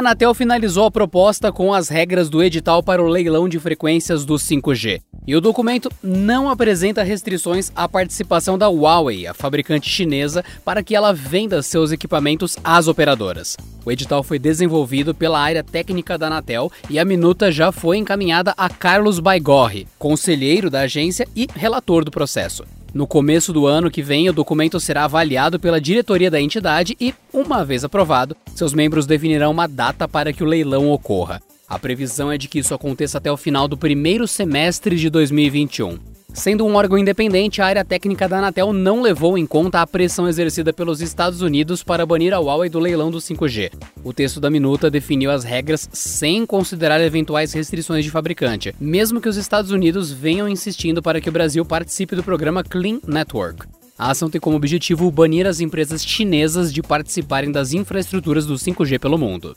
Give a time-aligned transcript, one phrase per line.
[0.00, 4.36] Anatel finalizou a proposta com as regras do edital para o leilão de frequências do
[4.36, 5.02] 5G.
[5.26, 10.96] E o documento não apresenta restrições à participação da Huawei, a fabricante chinesa, para que
[10.96, 13.58] ela venda seus equipamentos às operadoras.
[13.84, 18.54] O edital foi desenvolvido pela área técnica da Anatel e a minuta já foi encaminhada
[18.56, 22.64] a Carlos Baigorre, conselheiro da agência e relator do processo.
[22.92, 27.14] No começo do ano que vem, o documento será avaliado pela diretoria da entidade e,
[27.32, 31.40] uma vez aprovado, seus membros definirão uma data para que o leilão ocorra.
[31.68, 35.98] A previsão é de que isso aconteça até o final do primeiro semestre de 2021.
[36.32, 40.28] Sendo um órgão independente, a área técnica da Anatel não levou em conta a pressão
[40.28, 43.72] exercida pelos Estados Unidos para banir a Huawei do leilão do 5G.
[44.02, 49.28] O texto da minuta definiu as regras sem considerar eventuais restrições de fabricante, mesmo que
[49.28, 53.66] os Estados Unidos venham insistindo para que o Brasil participe do programa Clean Network.
[53.98, 58.98] A ação tem como objetivo banir as empresas chinesas de participarem das infraestruturas do 5G
[58.98, 59.54] pelo mundo.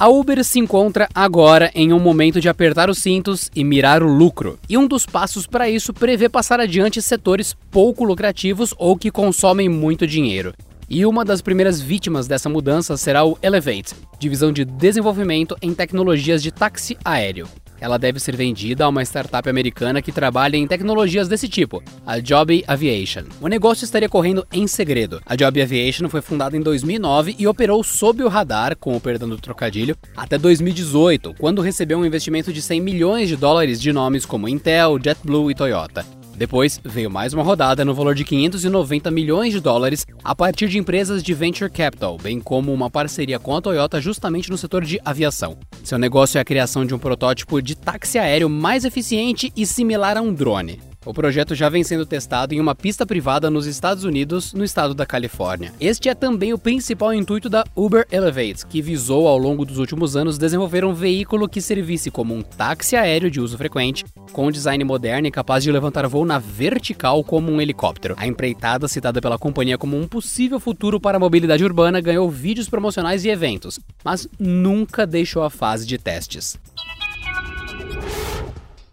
[0.00, 4.08] A Uber se encontra agora em um momento de apertar os cintos e mirar o
[4.08, 4.58] lucro.
[4.66, 9.68] E um dos passos para isso prevê passar adiante setores pouco lucrativos ou que consomem
[9.68, 10.54] muito dinheiro.
[10.88, 16.42] E uma das primeiras vítimas dessa mudança será o Elevate, divisão de desenvolvimento em tecnologias
[16.42, 17.46] de táxi aéreo.
[17.80, 22.20] Ela deve ser vendida a uma startup americana que trabalha em tecnologias desse tipo, a
[22.20, 23.24] Joby Aviation.
[23.40, 25.20] O negócio estaria correndo em segredo.
[25.24, 29.28] A Joby Aviation foi fundada em 2009 e operou sob o radar, com o perdão
[29.28, 34.26] do trocadilho, até 2018, quando recebeu um investimento de 100 milhões de dólares de nomes
[34.26, 36.19] como Intel, JetBlue e Toyota.
[36.40, 40.78] Depois veio mais uma rodada no valor de 590 milhões de dólares a partir de
[40.78, 44.98] empresas de venture capital, bem como uma parceria com a Toyota justamente no setor de
[45.04, 45.58] aviação.
[45.84, 50.16] Seu negócio é a criação de um protótipo de táxi aéreo mais eficiente e similar
[50.16, 50.80] a um drone.
[51.06, 54.92] O projeto já vem sendo testado em uma pista privada nos Estados Unidos, no estado
[54.92, 55.72] da Califórnia.
[55.80, 60.14] Este é também o principal intuito da Uber Elevate, que visou ao longo dos últimos
[60.14, 64.84] anos desenvolver um veículo que servisse como um táxi aéreo de uso frequente, com design
[64.84, 68.14] moderno e capaz de levantar voo na vertical como um helicóptero.
[68.18, 72.68] A empreitada, citada pela companhia como um possível futuro para a mobilidade urbana, ganhou vídeos
[72.68, 76.58] promocionais e eventos, mas nunca deixou a fase de testes.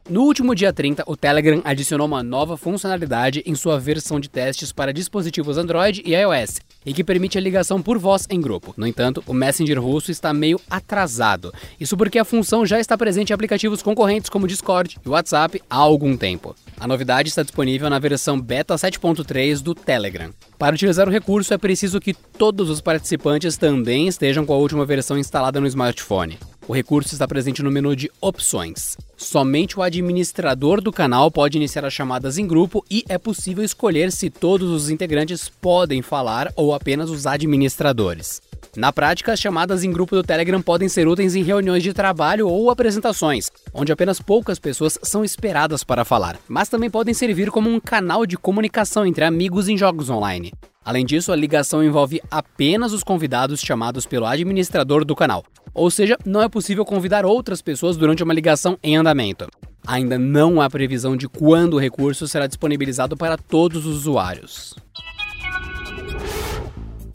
[0.10, 4.72] No último dia 30, o Telegram adicionou uma nova funcionalidade em sua versão de testes
[4.72, 8.74] para dispositivos Android e iOS, e que permite a ligação por voz em grupo.
[8.78, 11.54] No entanto, o Messenger russo está meio atrasado.
[11.78, 15.76] Isso porque a função já está presente em aplicativos concorrentes como Discord e WhatsApp há
[15.76, 16.56] algum tempo.
[16.80, 20.32] A novidade está disponível na versão beta 7.3 do Telegram.
[20.58, 24.86] Para utilizar o recurso, é preciso que todos os participantes também estejam com a última
[24.86, 26.40] versão instalada no smartphone.
[26.68, 28.98] O recurso está presente no menu de Opções.
[29.16, 34.12] Somente o administrador do canal pode iniciar as chamadas em grupo e é possível escolher
[34.12, 38.42] se todos os integrantes podem falar ou apenas os administradores.
[38.76, 42.50] Na prática, as chamadas em grupo do Telegram podem ser úteis em reuniões de trabalho
[42.50, 47.70] ou apresentações, onde apenas poucas pessoas são esperadas para falar, mas também podem servir como
[47.70, 50.52] um canal de comunicação entre amigos em jogos online.
[50.84, 55.44] Além disso, a ligação envolve apenas os convidados chamados pelo administrador do canal,
[55.78, 59.48] ou seja, não é possível convidar outras pessoas durante uma ligação em andamento.
[59.86, 64.76] Ainda não há previsão de quando o recurso será disponibilizado para todos os usuários.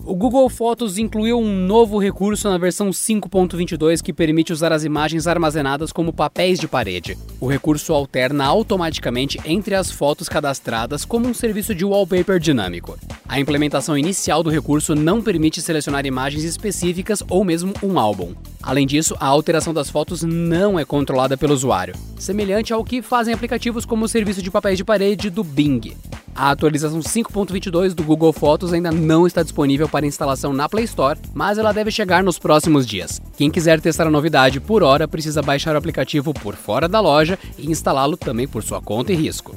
[0.05, 5.29] O Google Fotos incluiu um novo recurso na versão 5.22 que permite usar as imagens
[5.29, 7.17] armazenadas como papéis de parede.
[7.41, 12.99] O recurso alterna automaticamente entre as fotos cadastradas como um serviço de wallpaper dinâmico.
[13.29, 18.35] A implementação inicial do recurso não permite selecionar imagens específicas ou mesmo um álbum.
[18.61, 23.33] Além disso, a alteração das fotos não é controlada pelo usuário, semelhante ao que fazem
[23.33, 25.97] aplicativos como o serviço de papéis de parede do Bing.
[26.43, 31.17] A atualização 5.22 do Google Fotos ainda não está disponível para instalação na Play Store,
[31.33, 33.23] mas ela deve chegar nos próximos dias.
[33.37, 37.39] Quem quiser testar a novidade por hora precisa baixar o aplicativo por fora da loja
[37.57, 39.55] e instalá-lo também por sua conta e risco.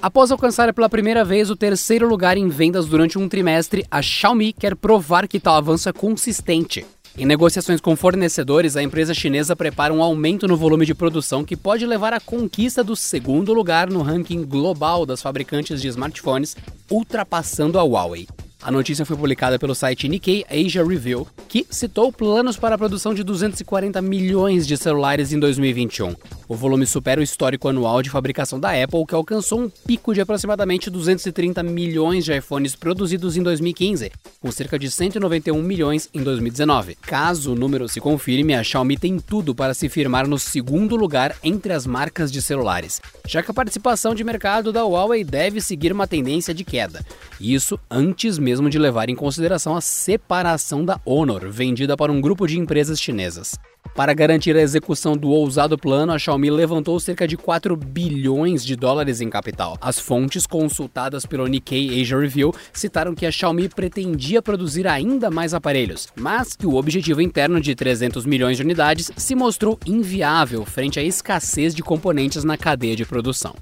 [0.00, 4.54] Após alcançar pela primeira vez o terceiro lugar em vendas durante um trimestre, a Xiaomi
[4.54, 6.86] quer provar que tal avanço é consistente.
[7.16, 11.54] Em negociações com fornecedores, a empresa chinesa prepara um aumento no volume de produção que
[11.54, 16.56] pode levar à conquista do segundo lugar no ranking global das fabricantes de smartphones,
[16.90, 18.26] ultrapassando a Huawei.
[18.64, 23.12] A notícia foi publicada pelo site Nikkei Asia Review, que citou planos para a produção
[23.12, 26.14] de 240 milhões de celulares em 2021.
[26.46, 30.20] O volume supera o histórico anual de fabricação da Apple, que alcançou um pico de
[30.20, 36.94] aproximadamente 230 milhões de iPhones produzidos em 2015, com cerca de 191 milhões em 2019.
[37.02, 41.34] Caso o número se confirme, a Xiaomi tem tudo para se firmar no segundo lugar
[41.42, 45.92] entre as marcas de celulares, já que a participação de mercado da Huawei deve seguir
[45.92, 47.04] uma tendência de queda.
[47.40, 52.46] Isso antes mesmo de levar em consideração a separação da Honor, vendida para um grupo
[52.46, 53.58] de empresas chinesas.
[53.94, 58.74] Para garantir a execução do ousado plano, a Xiaomi levantou cerca de 4 bilhões de
[58.74, 59.76] dólares em capital.
[59.80, 65.52] As fontes consultadas pelo Nikkei Asia Review citaram que a Xiaomi pretendia produzir ainda mais
[65.52, 70.98] aparelhos, mas que o objetivo interno de 300 milhões de unidades se mostrou inviável frente
[70.98, 73.54] à escassez de componentes na cadeia de produção.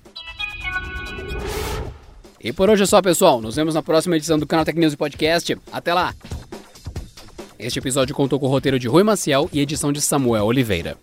[2.42, 3.40] E por hoje é só, pessoal.
[3.40, 5.58] Nos vemos na próxima edição do canal Tech News Podcast.
[5.70, 6.14] Até lá!
[7.58, 10.96] Este episódio contou com o roteiro de Rui Maciel e edição de Samuel Oliveira.